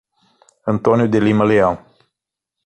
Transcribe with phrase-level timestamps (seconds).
[0.65, 1.77] Antônio de Lima Leao